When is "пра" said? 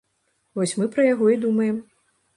0.95-1.05